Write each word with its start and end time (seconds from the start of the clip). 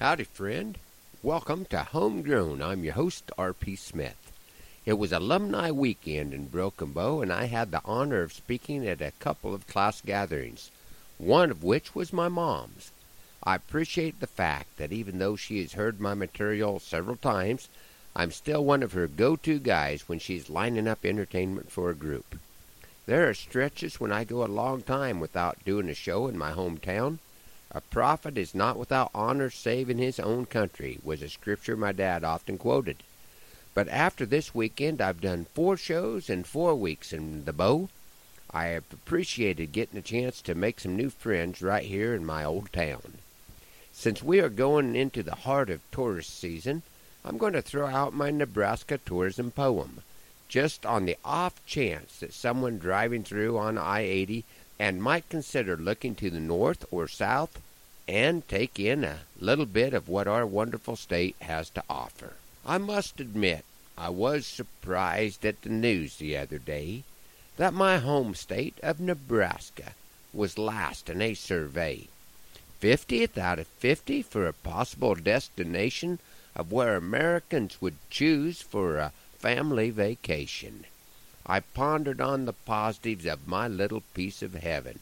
Howdy, 0.00 0.24
friend. 0.24 0.78
Welcome 1.22 1.66
to 1.66 1.80
Homegrown. 1.80 2.62
I'm 2.62 2.84
your 2.84 2.94
host, 2.94 3.30
R.P. 3.36 3.76
Smith. 3.76 4.32
It 4.86 4.94
was 4.94 5.12
alumni 5.12 5.70
weekend 5.70 6.32
in 6.32 6.46
Broken 6.46 6.92
Bow, 6.92 7.20
and 7.20 7.30
I 7.30 7.44
had 7.44 7.70
the 7.70 7.82
honor 7.84 8.22
of 8.22 8.32
speaking 8.32 8.88
at 8.88 9.02
a 9.02 9.12
couple 9.18 9.52
of 9.52 9.66
class 9.66 10.00
gatherings, 10.00 10.70
one 11.18 11.50
of 11.50 11.62
which 11.62 11.94
was 11.94 12.14
my 12.14 12.28
mom's. 12.28 12.92
I 13.44 13.56
appreciate 13.56 14.20
the 14.20 14.26
fact 14.26 14.78
that 14.78 14.90
even 14.90 15.18
though 15.18 15.36
she 15.36 15.60
has 15.60 15.74
heard 15.74 16.00
my 16.00 16.14
material 16.14 16.80
several 16.80 17.16
times, 17.16 17.68
I'm 18.16 18.30
still 18.30 18.64
one 18.64 18.82
of 18.82 18.92
her 18.92 19.06
go 19.06 19.36
to 19.36 19.58
guys 19.58 20.08
when 20.08 20.18
she's 20.18 20.48
lining 20.48 20.88
up 20.88 21.04
entertainment 21.04 21.70
for 21.70 21.90
a 21.90 21.94
group. 21.94 22.38
There 23.04 23.28
are 23.28 23.34
stretches 23.34 24.00
when 24.00 24.12
I 24.12 24.24
go 24.24 24.42
a 24.42 24.46
long 24.46 24.80
time 24.80 25.20
without 25.20 25.62
doing 25.66 25.90
a 25.90 25.94
show 25.94 26.26
in 26.26 26.38
my 26.38 26.52
hometown. 26.52 27.18
A 27.72 27.80
prophet 27.80 28.36
is 28.36 28.52
not 28.52 28.76
without 28.76 29.12
honor 29.14 29.48
save 29.48 29.88
in 29.88 29.98
his 29.98 30.18
own 30.18 30.44
country, 30.46 30.98
was 31.04 31.22
a 31.22 31.28
scripture 31.28 31.76
my 31.76 31.92
dad 31.92 32.24
often 32.24 32.58
quoted. 32.58 32.96
But 33.74 33.88
after 33.88 34.26
this 34.26 34.52
weekend, 34.52 35.00
I've 35.00 35.20
done 35.20 35.46
four 35.54 35.76
shows 35.76 36.28
in 36.28 36.42
four 36.42 36.74
weeks 36.74 37.12
in 37.12 37.44
the 37.44 37.52
bow. 37.52 37.88
I 38.50 38.64
have 38.66 38.92
appreciated 38.92 39.70
getting 39.70 39.98
a 39.98 40.02
chance 40.02 40.42
to 40.42 40.56
make 40.56 40.80
some 40.80 40.96
new 40.96 41.10
friends 41.10 41.62
right 41.62 41.84
here 41.84 42.12
in 42.12 42.26
my 42.26 42.44
old 42.44 42.72
town. 42.72 43.18
Since 43.92 44.20
we 44.20 44.40
are 44.40 44.48
going 44.48 44.96
into 44.96 45.22
the 45.22 45.36
heart 45.36 45.70
of 45.70 45.88
tourist 45.92 46.36
season, 46.36 46.82
I'm 47.24 47.38
going 47.38 47.52
to 47.52 47.62
throw 47.62 47.86
out 47.86 48.12
my 48.12 48.32
Nebraska 48.32 48.98
tourism 48.98 49.52
poem, 49.52 50.02
just 50.48 50.84
on 50.84 51.04
the 51.04 51.16
off 51.24 51.64
chance 51.66 52.18
that 52.18 52.34
someone 52.34 52.78
driving 52.78 53.22
through 53.22 53.58
on 53.58 53.78
I 53.78 54.00
80 54.00 54.44
and 54.80 55.02
might 55.02 55.28
consider 55.28 55.76
looking 55.76 56.14
to 56.16 56.30
the 56.30 56.40
north 56.40 56.84
or 56.90 57.06
south 57.06 57.60
and 58.08 58.46
take 58.48 58.78
in 58.78 59.04
a 59.04 59.20
little 59.38 59.66
bit 59.66 59.94
of 59.94 60.08
what 60.08 60.26
our 60.26 60.46
wonderful 60.46 60.96
state 60.96 61.36
has 61.40 61.70
to 61.70 61.84
offer. 61.88 62.34
I 62.64 62.78
must 62.78 63.20
admit, 63.20 63.64
I 63.96 64.08
was 64.08 64.46
surprised 64.46 65.44
at 65.44 65.62
the 65.62 65.68
news 65.68 66.16
the 66.16 66.36
other 66.36 66.58
day 66.58 67.04
that 67.56 67.74
my 67.74 67.98
home 67.98 68.34
state 68.34 68.78
of 68.82 69.00
Nebraska 69.00 69.94
was 70.32 70.58
last 70.58 71.10
in 71.10 71.20
a 71.20 71.34
survey. 71.34 72.08
50th 72.80 73.36
out 73.36 73.58
of 73.58 73.66
50 73.66 74.22
for 74.22 74.46
a 74.46 74.52
possible 74.52 75.14
destination 75.14 76.18
of 76.56 76.72
where 76.72 76.96
Americans 76.96 77.80
would 77.80 77.96
choose 78.08 78.62
for 78.62 78.96
a 78.96 79.12
family 79.38 79.90
vacation. 79.90 80.84
I 81.46 81.60
pondered 81.60 82.20
on 82.20 82.44
the 82.44 82.52
positives 82.52 83.26
of 83.26 83.48
my 83.48 83.68
little 83.68 84.02
piece 84.14 84.42
of 84.42 84.54
heaven. 84.54 85.00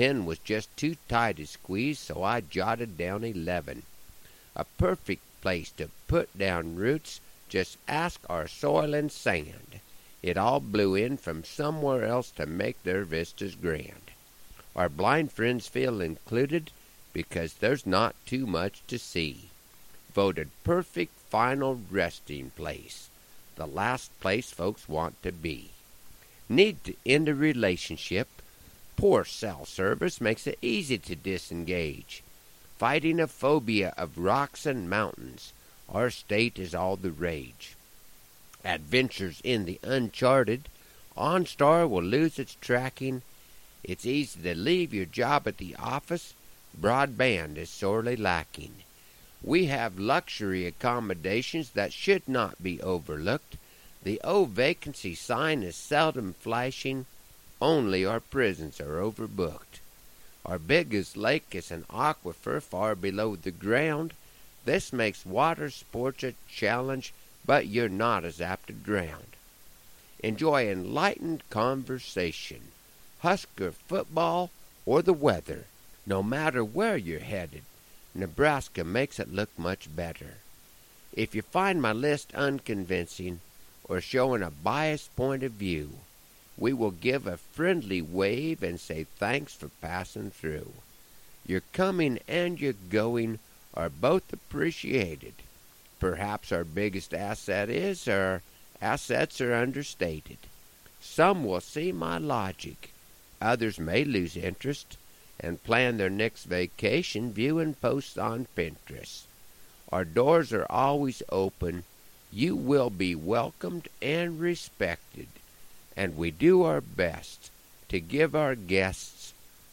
Ten 0.00 0.24
was 0.24 0.38
just 0.38 0.74
too 0.78 0.96
tight 1.10 1.36
to 1.36 1.46
squeeze, 1.46 1.98
so 1.98 2.22
I 2.22 2.40
jotted 2.40 2.96
down 2.96 3.22
eleven. 3.22 3.82
A 4.56 4.64
perfect 4.78 5.22
place 5.42 5.70
to 5.72 5.90
put 6.08 6.38
down 6.38 6.76
roots. 6.76 7.20
Just 7.50 7.76
ask 7.86 8.18
our 8.26 8.48
soil 8.48 8.94
and 8.94 9.12
sand. 9.12 9.80
It 10.22 10.38
all 10.38 10.58
blew 10.58 10.94
in 10.94 11.18
from 11.18 11.44
somewhere 11.44 12.06
else 12.06 12.30
to 12.30 12.46
make 12.46 12.82
their 12.82 13.04
vistas 13.04 13.54
grand. 13.54 14.10
Our 14.74 14.88
blind 14.88 15.32
friends 15.32 15.68
feel 15.68 16.00
included 16.00 16.70
because 17.12 17.52
there's 17.52 17.84
not 17.84 18.16
too 18.24 18.46
much 18.46 18.80
to 18.86 18.98
see. 18.98 19.50
Voted 20.14 20.48
perfect 20.64 21.12
final 21.28 21.78
resting 21.90 22.52
place. 22.56 23.10
The 23.56 23.66
last 23.66 24.18
place 24.18 24.50
folks 24.50 24.88
want 24.88 25.22
to 25.22 25.30
be 25.30 25.72
need 26.48 26.82
to 26.84 26.94
end 27.04 27.28
a 27.28 27.34
relationship. 27.34 28.28
Poor 29.00 29.24
cell 29.24 29.64
service 29.64 30.20
makes 30.20 30.46
it 30.46 30.58
easy 30.60 30.98
to 30.98 31.16
disengage. 31.16 32.22
Fighting 32.76 33.18
a 33.18 33.26
phobia 33.26 33.94
of 33.96 34.18
rocks 34.18 34.66
and 34.66 34.90
mountains, 34.90 35.54
our 35.88 36.10
state 36.10 36.58
is 36.58 36.74
all 36.74 36.96
the 36.96 37.10
rage. 37.10 37.76
Adventures 38.62 39.40
in 39.42 39.64
the 39.64 39.80
uncharted, 39.82 40.68
OnStar 41.16 41.88
will 41.88 42.02
lose 42.02 42.38
its 42.38 42.58
tracking. 42.60 43.22
It's 43.82 44.04
easy 44.04 44.42
to 44.42 44.54
leave 44.54 44.92
your 44.92 45.06
job 45.06 45.48
at 45.48 45.56
the 45.56 45.74
office. 45.76 46.34
Broadband 46.78 47.56
is 47.56 47.70
sorely 47.70 48.16
lacking. 48.16 48.82
We 49.42 49.64
have 49.68 49.98
luxury 49.98 50.66
accommodations 50.66 51.70
that 51.70 51.94
should 51.94 52.28
not 52.28 52.62
be 52.62 52.82
overlooked. 52.82 53.56
The 54.02 54.20
O 54.22 54.44
vacancy 54.44 55.14
sign 55.14 55.62
is 55.62 55.74
seldom 55.74 56.34
flashing, 56.34 57.06
only 57.60 58.04
our 58.04 58.20
prisons 58.20 58.80
are 58.80 59.00
overbooked. 59.00 59.80
Our 60.46 60.58
biggest 60.58 61.16
lake 61.16 61.48
is 61.52 61.70
an 61.70 61.84
aquifer 61.90 62.62
far 62.62 62.94
below 62.94 63.36
the 63.36 63.50
ground. 63.50 64.14
This 64.64 64.92
makes 64.92 65.26
water 65.26 65.70
sports 65.70 66.22
a 66.22 66.34
challenge, 66.48 67.12
but 67.44 67.66
you're 67.66 67.88
not 67.88 68.24
as 68.24 68.40
apt 68.40 68.68
to 68.68 68.72
drown. 68.72 69.26
Enjoy 70.20 70.68
enlightened 70.68 71.42
conversation, 71.50 72.68
Husker 73.20 73.72
football, 73.72 74.50
or 74.86 75.02
the 75.02 75.12
weather. 75.12 75.66
No 76.06 76.22
matter 76.22 76.64
where 76.64 76.96
you're 76.96 77.20
headed, 77.20 77.62
Nebraska 78.14 78.82
makes 78.82 79.18
it 79.18 79.32
look 79.32 79.50
much 79.58 79.94
better. 79.94 80.38
If 81.12 81.34
you 81.34 81.42
find 81.42 81.80
my 81.80 81.92
list 81.92 82.34
unconvincing, 82.34 83.40
or 83.84 84.00
showing 84.00 84.42
a 84.42 84.50
biased 84.50 85.14
point 85.16 85.42
of 85.42 85.52
view, 85.52 85.90
we 86.60 86.72
will 86.72 86.92
give 86.92 87.26
a 87.26 87.36
friendly 87.36 88.00
wave 88.00 88.62
and 88.62 88.78
say 88.78 89.04
thanks 89.16 89.52
for 89.52 89.70
passing 89.80 90.30
through. 90.30 90.72
Your 91.44 91.62
coming 91.72 92.20
and 92.28 92.60
your 92.60 92.74
going 92.74 93.40
are 93.74 93.88
both 93.88 94.32
appreciated. 94.32 95.34
Perhaps 95.98 96.52
our 96.52 96.62
biggest 96.62 97.12
asset 97.12 97.68
is 97.68 98.06
our 98.06 98.42
assets 98.80 99.40
are 99.40 99.54
understated. 99.54 100.38
Some 101.00 101.44
will 101.44 101.60
see 101.60 101.90
my 101.90 102.18
logic, 102.18 102.92
others 103.40 103.80
may 103.80 104.04
lose 104.04 104.36
interest 104.36 104.96
and 105.40 105.64
plan 105.64 105.96
their 105.96 106.10
next 106.10 106.44
vacation 106.44 107.32
viewing 107.32 107.74
posts 107.74 108.16
on 108.16 108.46
Pinterest. 108.56 109.22
Our 109.90 110.04
doors 110.04 110.52
are 110.52 110.66
always 110.70 111.22
open 111.32 111.82
you 112.32 112.54
will 112.54 112.90
be 112.90 113.14
welcomed 113.14 113.88
and 114.00 114.38
respected, 114.38 115.26
and 115.96 116.16
we 116.16 116.30
do 116.30 116.62
our 116.62 116.80
best 116.80 117.50
to 117.88 118.00
give 118.00 118.34
our 118.34 118.54
guests 118.54 119.32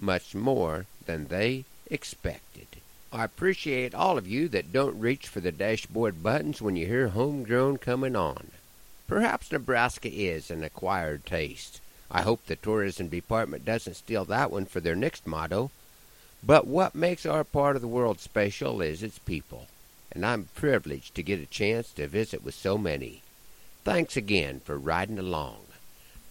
much 0.00 0.34
more 0.34 0.86
than 1.06 1.26
they 1.26 1.64
expected. 1.90 2.66
I 3.12 3.24
appreciate 3.24 3.94
all 3.94 4.18
of 4.18 4.26
you 4.26 4.48
that 4.48 4.72
don't 4.72 5.00
reach 5.00 5.28
for 5.28 5.40
the 5.40 5.52
dashboard 5.52 6.22
buttons 6.22 6.60
when 6.60 6.76
you 6.76 6.86
hear 6.86 7.08
homegrown 7.08 7.78
coming 7.78 8.16
on. 8.16 8.50
Perhaps 9.06 9.50
Nebraska 9.50 10.10
is 10.10 10.50
an 10.50 10.62
acquired 10.62 11.24
taste. 11.24 11.80
I 12.10 12.22
hope 12.22 12.46
the 12.46 12.56
tourism 12.56 13.08
department 13.08 13.64
doesn't 13.64 13.94
steal 13.94 14.24
that 14.26 14.50
one 14.50 14.66
for 14.66 14.80
their 14.80 14.96
next 14.96 15.26
motto. 15.26 15.70
But 16.42 16.66
what 16.66 16.94
makes 16.94 17.26
our 17.26 17.44
part 17.44 17.76
of 17.76 17.82
the 17.82 17.88
world 17.88 18.20
special 18.20 18.80
is 18.80 19.02
its 19.02 19.18
people 19.18 19.68
and 20.12 20.24
I'm 20.24 20.48
privileged 20.54 21.14
to 21.14 21.22
get 21.22 21.40
a 21.40 21.46
chance 21.46 21.92
to 21.92 22.08
visit 22.08 22.42
with 22.42 22.54
so 22.54 22.78
many. 22.78 23.22
Thanks 23.84 24.16
again 24.16 24.60
for 24.60 24.78
riding 24.78 25.18
along. 25.18 25.67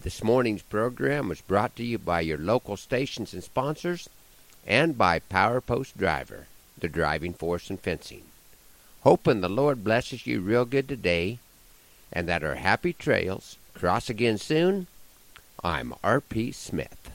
This 0.01 0.23
morning's 0.23 0.61
program 0.61 1.27
was 1.27 1.41
brought 1.41 1.75
to 1.75 1.83
you 1.83 1.97
by 1.97 2.21
your 2.21 2.37
local 2.37 2.77
stations 2.77 3.33
and 3.33 3.43
sponsors 3.43 4.07
and 4.65 4.97
by 4.97 5.19
Power 5.19 5.59
Post 5.59 5.97
Driver, 5.97 6.47
the 6.77 6.87
driving 6.87 7.33
force 7.33 7.69
in 7.69 7.77
fencing. 7.77 8.23
Hoping 9.01 9.41
the 9.41 9.49
Lord 9.49 9.83
blesses 9.83 10.27
you 10.27 10.39
real 10.39 10.65
good 10.65 10.87
today 10.87 11.39
and 12.13 12.27
that 12.27 12.43
our 12.43 12.55
happy 12.55 12.93
trails 12.93 13.57
cross 13.73 14.09
again 14.09 14.37
soon, 14.37 14.87
I'm 15.63 15.93
R.P. 16.03 16.51
Smith. 16.51 17.11